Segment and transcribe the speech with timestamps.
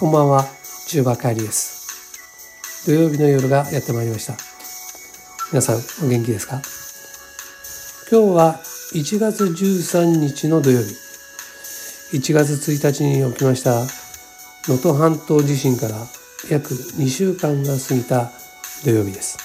[0.00, 0.46] こんばんは、
[0.88, 2.86] 中馬帰りです。
[2.86, 4.34] 土曜日の夜がやってまいりました。
[5.52, 6.62] 皆さん、お元気ですか？
[8.10, 8.60] 今日は
[8.94, 12.16] 1月13日の土曜日。
[12.16, 13.82] 1月1日に起きました
[14.70, 16.06] 能登半島地震から
[16.48, 18.32] 約2週間が過ぎた
[18.82, 19.36] 土曜日です。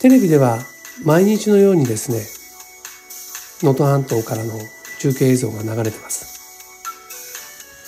[0.00, 0.58] テレビでは
[1.04, 2.26] 毎日のようにですね、
[3.62, 4.52] 能登半島からの
[4.98, 6.34] 中継映像が流れてます。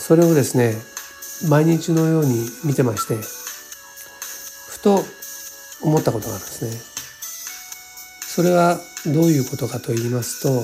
[0.09, 0.75] それをですね
[1.51, 3.17] 毎日のように見てまして
[4.71, 5.05] ふと
[5.83, 6.71] 思ったことがあるんですね。
[8.23, 10.63] それはどういうことかと言いますと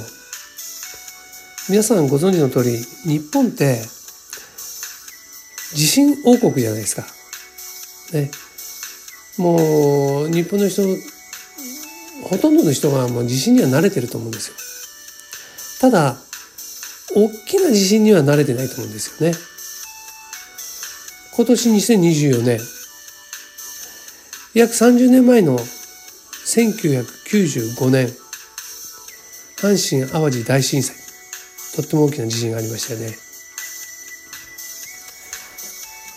[1.68, 3.82] 皆さんご存知の通り日本って
[5.74, 7.04] 地震王国じゃないですか。
[8.14, 8.30] ね。
[9.36, 10.82] もう日本の人
[12.30, 14.54] ほとんどの人がもう地震には慣れてると思うんですよ。
[15.82, 16.16] ただ
[17.16, 19.36] 大きな地震には慣れてないと思うんですよね。
[21.36, 22.60] 今年2024年、
[24.54, 28.08] 約30年前の1995年、
[29.58, 30.96] 阪神・淡路大震災、
[31.76, 33.16] とっても大きな地震がありましたよね。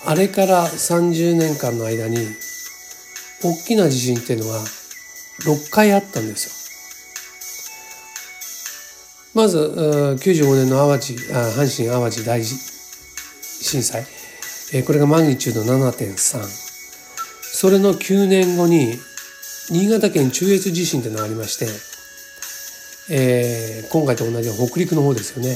[0.05, 2.17] あれから30年間の間に、
[3.43, 4.63] 大きな地震っていうのは
[5.41, 6.56] 6回あったんですよ。
[9.37, 14.03] まず95年の淡路阪神・淡路大震災。
[14.83, 18.95] これがマグニチュード7.3それの9年後に
[19.69, 21.67] 新潟県中越地震というのがありまして、
[23.13, 25.55] えー、今回と同じ北陸の方ですよね。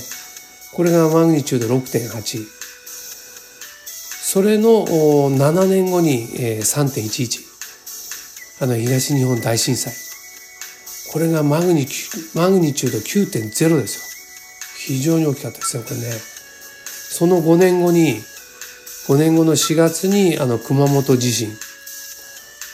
[0.76, 2.46] これがマグニチュード6.8
[3.88, 10.11] それの7年後に3.11あの東日本大震災。
[11.12, 11.86] これがマグニ
[12.34, 14.12] マグニチュード9.0ですよ。
[14.78, 16.06] 非常に大きかったですよ、これね。
[16.86, 18.22] その5年後に、
[19.08, 21.50] 5年後の4月にあの熊本地震、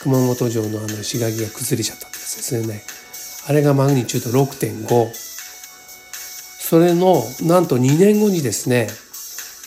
[0.02, 2.84] 熊本城のあの石垣が崩れちゃったんですね。
[3.48, 5.10] あれがマグニチュード6.5。
[6.60, 8.86] それのなんと2年後にですね、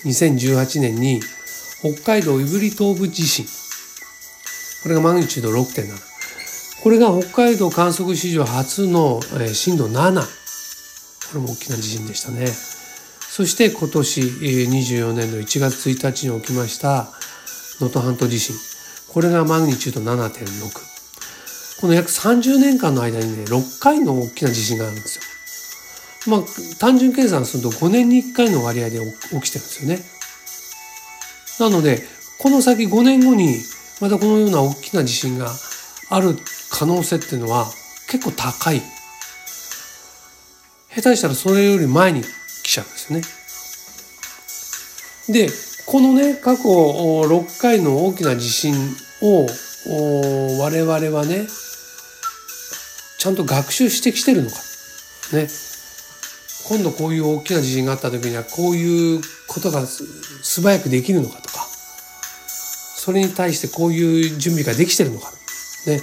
[0.06, 1.20] 2018年に
[1.82, 3.46] 北海道胆振東部地震。
[4.84, 6.11] これがマグニチュード6.7。
[6.84, 9.20] これが北海道観測史上初の
[9.54, 10.22] 震度7。
[10.22, 10.26] こ
[11.36, 12.48] れも大きな地震でしたね。
[12.48, 17.12] そして今年24年の1月1日に起きました
[17.80, 18.56] 能登半島地震。
[19.08, 21.82] これがマグニチュード7.6。
[21.82, 25.18] この約30年間の間にね、6回の大きな地震があるんです
[26.28, 26.36] よ。
[26.36, 26.42] まあ、
[26.80, 30.00] 単純計算すると5年に1回の割合で起きてるんですよね。
[31.60, 32.04] なので、
[32.40, 33.60] この先5年後に
[34.00, 35.52] またこのような大きな地震が
[36.12, 36.36] ある
[36.70, 37.66] 可能性っていうのは
[38.10, 38.82] 結構高い。
[40.94, 42.28] 下手したらそれより前に来
[42.64, 43.22] ちゃうんですね。
[45.34, 45.50] で、
[45.86, 48.76] このね、過去6回の大きな地震
[49.22, 49.48] を
[50.60, 51.48] 我々はね、
[53.18, 54.58] ちゃんと学習してきてるのか。
[55.32, 55.48] ね。
[56.68, 61.66] 今度こういう大きな地震があった時にはこういうことが素早くできるのかとか、
[62.48, 65.32] それに対してこういう準備ができてるのか。
[65.88, 66.02] ね。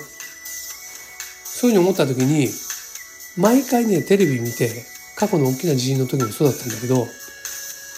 [1.44, 2.48] そういうふうに思った時に
[3.36, 4.84] 毎回ねテレビ見て
[5.16, 7.06] 過去の大きな地震の時もそうだったんだけど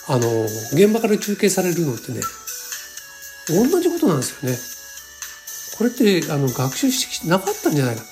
[0.08, 2.20] あの現場から中継されるのってね
[3.48, 4.58] 同じことなんですよね。
[5.76, 8.02] これってあの学習してなかったんじゃないか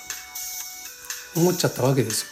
[1.35, 2.29] と思っちゃったわけですよ。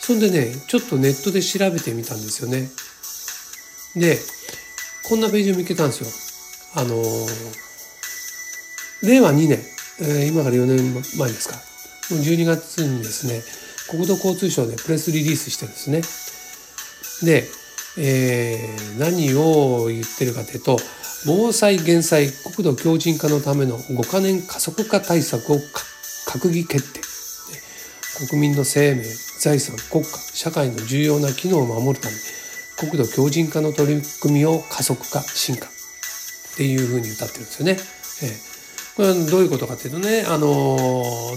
[0.00, 2.70] そんでねちょっとネットで調べてみたんですよね。
[3.94, 4.18] で
[5.08, 6.10] こんなページを見つけたんですよ。
[6.74, 7.02] あの
[9.02, 9.64] 令和2年、
[10.00, 11.56] えー、今から4年前ですか
[12.14, 13.42] 12月にですね
[13.88, 16.02] 国土交通省でプレスリリースしてるんですね。
[17.22, 17.48] で、
[17.98, 20.76] えー、何を言ってるかというと
[21.24, 25.56] 防災減災国土強靭化のための5カ年加速化対策を
[26.28, 27.00] 閣議決定
[28.28, 29.04] 国民の生命
[29.40, 32.14] 財産国家社会の重要な機能を守るため
[32.90, 35.68] 国土強靭化の取り組みを加速化進化っ
[36.56, 37.72] ていうふうに歌ってるんですよね。
[38.22, 38.55] えー
[38.96, 40.46] これはどういうことかというとね、あの、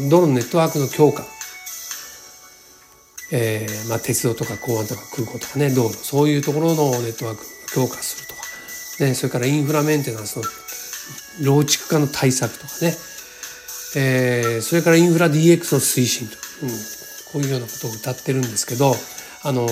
[0.09, 1.25] 道路のネットワークの強化。
[3.31, 8.41] えー、まあ、鉄道とか港湾とか空港とかね、道路、そういうところのネットワーク強化するとか、
[9.06, 10.44] ね、それからインフラメンテナンスの
[11.45, 12.95] 老築化の対策とかね、
[13.95, 18.94] えー、それからインフラ DX の推進と、うん、こういうようなことを歌ってるんですけど、
[19.44, 19.67] あの、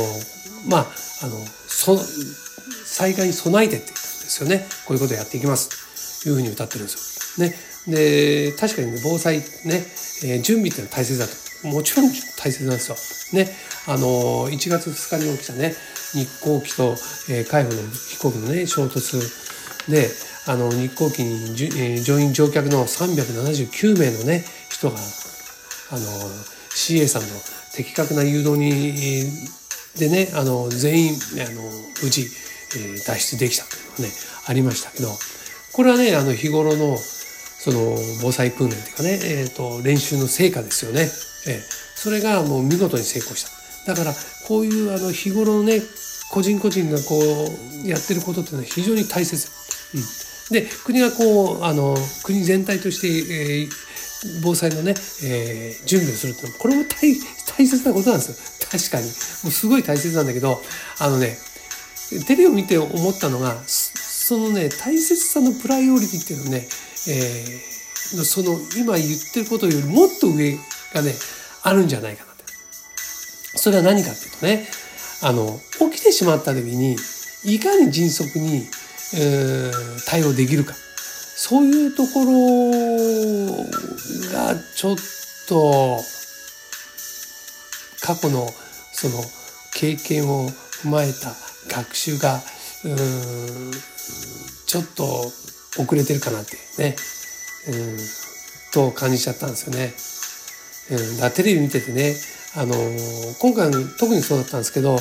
[0.67, 0.87] まあ、
[1.23, 1.37] あの、
[1.67, 1.97] そ、
[2.85, 4.67] 災害に備えてっていうんですよね。
[4.85, 6.23] こういうことをやっていきます。
[6.23, 7.47] というふうに歌ってるんですよ。
[7.47, 7.55] ね。
[7.87, 9.43] で、確かにね、防災ね、
[10.23, 11.67] えー、準備っていうのは大切だと。
[11.67, 12.89] もちろん大切なんです
[13.33, 13.39] よ。
[13.39, 13.51] ね。
[13.87, 15.73] あの1月2日に起きたね
[16.13, 16.95] 日航機と、
[17.29, 19.17] えー、海保の飛行機のね衝突
[19.89, 20.09] で
[20.45, 25.99] あの日航機にじ、えー、乗員乗客の379名のね人があの
[26.75, 27.27] CA さんの
[27.73, 29.31] 的確な誘導に
[29.97, 31.13] でねあの全員
[31.47, 31.61] あの
[32.03, 32.27] 無事、
[32.77, 34.09] え、脱出できたというのがね
[34.47, 35.09] ありましたけど
[35.73, 36.97] これはねあの日頃の
[37.59, 41.61] その防災訓練というかね、えーと、練習の成果ですよね、えー、
[41.95, 43.43] それがもう見事に成功し
[43.85, 43.93] た。
[43.93, 44.13] だから
[44.47, 45.81] こういうあの日頃のね
[46.29, 47.17] 個人個人がこ
[47.83, 49.49] うやってることっていうのは非常に大切、
[49.95, 53.69] うん、で国がこうあの国全体として、えー、
[54.43, 54.93] 防災のね、
[55.23, 57.15] えー、準備をするっていうのはこれも大
[57.57, 58.69] 大切なことなんですよ。
[58.69, 59.05] 確かに。
[59.05, 60.61] もうすごい大切なんだけど
[60.99, 61.37] あのね
[62.27, 66.67] テレビを見て思ったのがそのね大切さのプライオリティっていうのをね、
[67.07, 70.57] えー、その今言ってることよりもっと上
[70.93, 71.13] がね
[71.63, 72.43] あるんじゃないかなって。
[73.57, 74.67] それは何かっていうとね
[75.23, 75.59] あの
[75.91, 76.95] 起きてしまった時に
[77.45, 78.67] いかに迅速に、
[79.15, 80.73] えー、対応できるか。
[81.39, 83.51] そういうところ
[84.33, 84.95] がちょっ
[85.47, 85.99] と
[88.01, 88.47] 過去の
[88.91, 89.23] その
[89.75, 91.35] 経験を踏まえた
[91.69, 92.41] 学習が
[92.85, 93.71] うん
[94.65, 95.31] ちょっと
[95.79, 96.95] 遅れてるかなってね、
[97.67, 97.97] うん、
[98.73, 99.93] と感じちゃったんですよね。
[100.89, 102.15] うん、だからテレビ見ててね、
[102.55, 104.97] あのー、今回特にそうだったんですけど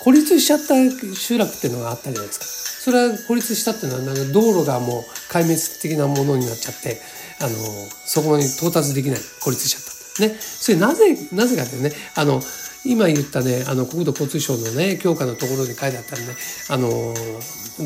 [0.00, 0.74] 孤立しちゃった
[1.14, 2.46] 集落っていうのがあったじゃないですか。
[2.46, 6.98] それは孤立したっていうのはなんか道路がもう壊滅的なものになっちゃって、
[7.40, 7.52] あのー、
[8.06, 9.90] そこに到達できない孤立しちゃった。
[10.20, 12.42] ね、それなぜなぜかってねあの
[12.84, 16.28] 今言ったねあの国土交通省のね強化のところに書いてあったらね
[16.70, 16.88] あの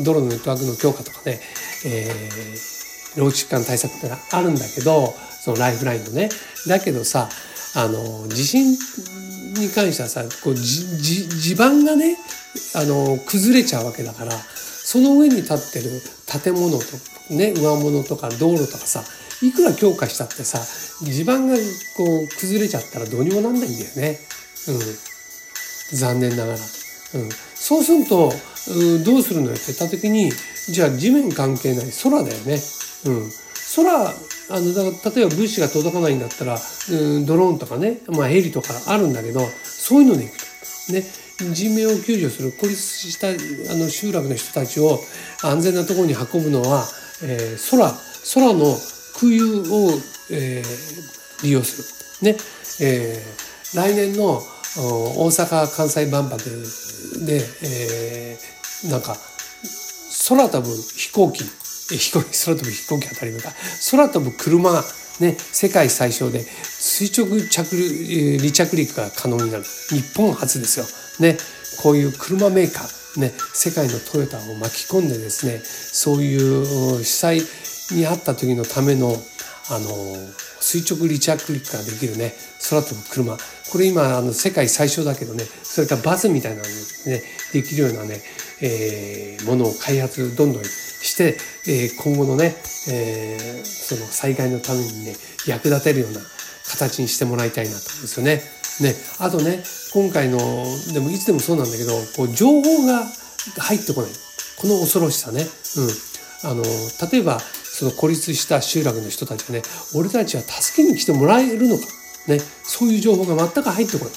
[0.03, 1.39] 道路のネットワークの強化とかね、
[1.85, 6.29] えー、老畜間対策ってのはあるんだけどそのライフラインのね
[6.67, 7.29] だけどさ
[7.75, 12.17] あの地震に関してはさこう地盤がね
[12.75, 16.01] あの崩れちゃうわけだからその上に立ってる
[16.41, 16.85] 建物と
[17.33, 19.03] ね上物とか道路とかさ
[19.41, 20.59] いくら強化したってさ
[21.03, 21.55] 地盤が
[21.97, 24.34] こう崩れちゃったらどうにもなんないんだよね。
[24.67, 26.59] うん、残念ながら。
[27.15, 30.31] うん、そうすると、う、どうするのよって言った時に
[30.67, 32.59] じゃあ地面関係ない空だよね。
[33.05, 33.31] うん、
[33.75, 34.13] 空
[34.47, 36.57] あのだ例えば物資が届かないんだったら、
[36.91, 40.45] うん、ドローンとかね、まあ、ヘリとかあるんだけどそういうので行くと。
[40.93, 41.03] ね、
[41.51, 44.99] 人命を救助する孤立したあの集落の人たちを
[45.43, 46.85] 安全なところに運ぶのは、
[47.23, 47.91] えー、空
[48.33, 48.77] 空の
[49.19, 49.89] 空輸を、
[50.31, 52.33] えー、利用する。
[52.33, 52.37] ね
[52.81, 54.41] えー、来年の
[54.77, 56.37] 大阪・関西万博
[57.25, 59.15] で、えー、なんか
[60.27, 61.43] 空飛ぶ飛行機
[61.95, 63.53] 飛行機空飛ぶ飛行機当たり前か。
[63.91, 64.83] 空飛ぶ車
[65.19, 66.45] ね世界最小で
[66.79, 69.63] 垂直着離着陸が可能になる。
[69.89, 70.85] 日本初ですよ。
[71.19, 71.37] ね。
[71.81, 79.15] こういう車メーカーね世界のトヨタを巻き込んでですねそういう主催にあった時のための
[79.69, 79.87] あの
[80.59, 82.33] 垂直離着陸ができるね
[82.69, 83.37] 空飛ぶ車
[83.71, 88.21] これ今あの世界最小だけどねそれからバスみたいなのねできるようなね、
[88.61, 92.55] えー、ものを開発どんどんして、えー、今後のね、
[92.89, 95.15] えー、その災害のためにね
[95.47, 96.19] 役立てるような
[96.69, 98.41] 形にしてもらいたいなと思うんですよね。
[98.81, 99.63] ねあとね
[99.93, 100.37] 今回の
[100.93, 103.05] でもいつでもそうなんだけどこう情報が
[103.57, 104.11] 入ってこない
[104.57, 105.45] この恐ろしさね。
[106.43, 106.63] うん、あの
[107.11, 107.39] 例えば
[107.75, 109.61] その孤立した集落の人たちがね
[109.93, 111.83] 俺たちは助けに来てもらえるのか、
[112.27, 114.13] ね、そういう情報が全く入ってこない。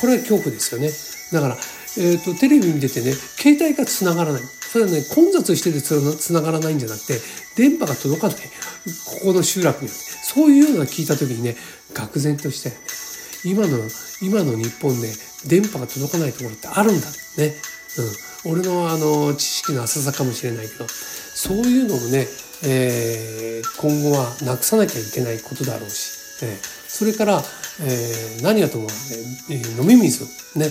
[0.00, 0.90] これは恐怖ですよね。
[1.32, 1.56] だから、
[1.96, 4.42] えーと、テレビ見ててね携帯がつながらない。
[4.42, 7.20] それはね混雑しててつながらないんじゃなくて
[7.54, 8.36] 電波が届かない。
[8.36, 8.42] こ
[9.26, 11.54] この集落にそういうような聞いた時にね
[11.94, 12.72] 愕然として
[13.48, 13.78] 今の
[14.20, 15.12] 今の日本で
[15.46, 17.06] 電波が届かないところってあるんだ。
[17.38, 17.54] ね、
[18.44, 22.26] うん、俺のあの知識の浅さかもしれないけどそういうのもね
[22.64, 27.42] えー、今後はなくさなきゃいけないことだろうし、えー、それから、
[27.80, 28.92] えー、何やとも、ね、
[29.80, 30.24] 飲み水
[30.58, 30.66] ね、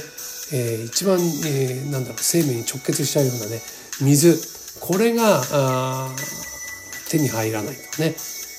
[0.54, 3.62] えー、一番、えー、なんだろう生命に直結しちゃうようなね
[4.02, 4.38] 水
[4.80, 6.10] これがあ
[7.10, 8.16] 手に入らないとね、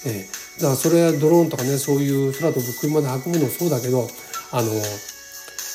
[0.06, 4.08] えー、だからそれはドローンとかねそういう空飛ぶ車で運ぶのもそうだけど
[4.52, 4.70] あの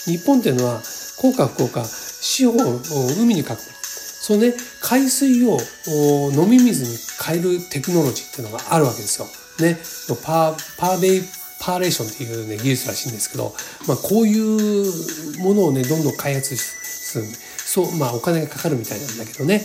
[0.06, 2.80] 日本っていうのは幸か不幸か四方を
[3.22, 3.58] 海に囲む。
[4.24, 5.60] そのね海水を
[6.32, 9.28] 飲み水に変えるテクノロジーっていうのがあるわけですよ。
[9.60, 9.78] ね、
[10.24, 11.22] パーパーベイ
[11.60, 13.54] パーレーションっていう、ね、技術らしいんですけど、
[13.86, 17.26] まあ、こういうものをねどんどん開発する。
[17.26, 19.62] そうまあお金がかかるみたいなんだけどね、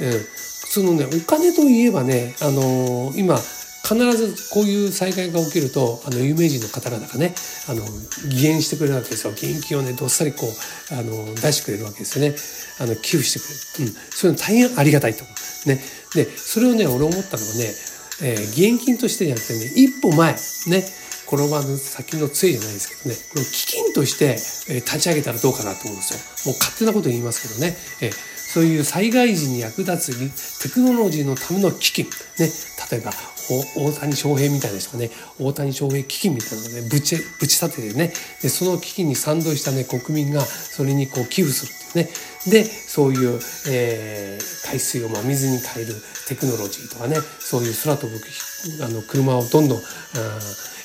[0.00, 0.06] うん。
[0.06, 3.38] うん、そのねお金といえばね、あのー、今
[3.86, 7.34] 必ずこういう災害が起きるとあの有名人の方々がね
[7.68, 7.84] あの
[8.24, 9.32] 義援してくれるわけですよ。
[9.32, 12.34] 現金をねどっさりこうあの出してくれるわけですよね。
[12.80, 15.32] あの寄付してくれる、うん、そういうの大変ありがたいと思
[15.66, 15.68] う。
[15.68, 15.80] ね。
[16.14, 17.74] でそれをね俺思ったのはね、
[18.22, 20.34] えー、義援金としてじゃなくてね一歩前。
[20.66, 20.84] ね。
[21.26, 23.20] 転ばぬ先の杖じゃないですけどね。
[23.30, 24.38] これを基金として、
[24.72, 26.52] え立ち上げたらどうかなと思うんですよ。
[26.52, 32.06] もう勝手なこと言いますけどね、えそういう災害時に役立つテクノロジーのための基金。
[32.38, 32.48] ね。
[32.90, 33.10] 例えば
[33.48, 35.10] 大谷翔平みたいな人がね。
[35.38, 38.12] 大谷翔平基金みたいなのをねぶちぶち立ててね。
[38.42, 42.12] でその基金に賛同したね国民がそれにこう寄付するっていうね。
[42.50, 45.94] でそういう、えー、海水を真水に変える
[46.28, 48.20] テクノロジーとかねそういう空飛ぶ
[48.84, 49.78] あの車をどんどん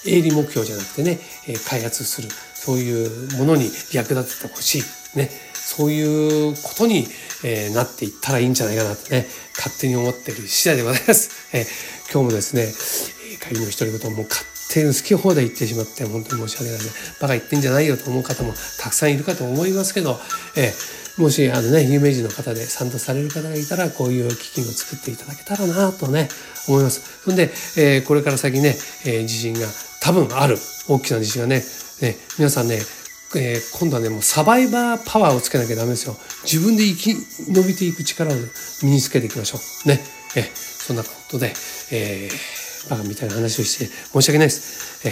[0.05, 1.19] 営利目標じゃなくてね
[1.67, 2.29] 開発する。
[2.53, 4.83] そういうものに役立ててほしい。
[5.17, 5.29] ね。
[5.53, 7.07] そういうことに、
[7.43, 11.29] えー、なっていったらいいんじゃないかなとね勝手に思ってる次第でございます。
[11.53, 12.67] えー今日もですね
[13.39, 16.89] 帰りの独り言もう勝手に好き放題言ってしまって本当に申し訳ないので
[17.21, 20.19] バカ言ってんじゃないよと思う方もたくさんいるかと思いますけど、
[20.57, 26.27] えー、もしあのね有名人の方で賛同される方がいたらこういう基金を作っていただけたらなとね
[26.67, 27.01] 思います。
[27.23, 27.43] そんで、
[27.77, 29.67] えー、これから先ね、えー、地震が
[30.01, 30.57] 多分ある
[30.89, 31.63] 大きな地震がね
[32.01, 32.81] ね皆さんね
[33.35, 38.35] えー、今度はねもうサバイバーパワーをつけなきゃダメですよ自分で生き延びていく力を
[38.83, 40.01] 身につけていきましょうね
[40.35, 41.53] えそんなことで、
[41.91, 45.07] えー、バカみたいな話をして申し訳ないです。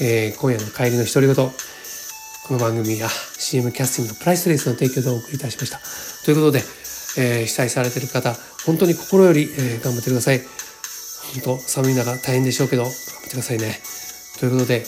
[0.00, 5.80] ええー、今夜の帰りの独り言、この番組や CM キャスティングのプライスレスの提供でお送りいたしました。
[6.24, 6.62] ということで、
[7.18, 10.40] えー、被災されている方、本当に心より、えー、頑張ってください。
[11.34, 13.80] 本当、寒い中大変でしょうけど、頑張ってくださいね。
[14.38, 14.84] ということで、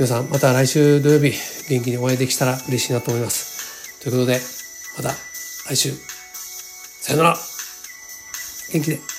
[0.00, 1.34] 皆さん、また来週土曜日、
[1.68, 4.00] 元気にお会いできたら嬉しいなと思います。
[4.02, 4.40] ということで、
[4.96, 5.10] また
[5.68, 5.90] 来週、
[7.02, 7.36] さよなら
[8.72, 9.09] 元気で。